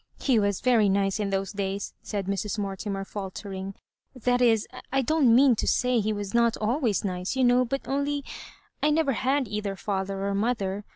[0.19, 2.57] "He was very nice in those days," said Mrs.
[2.57, 3.75] Mortimer, faltering;
[4.15, 7.87] "that is, I don't mean to say he was not always nice, you know, but
[7.87, 8.25] only ^
[8.81, 10.85] I never had either father or mother.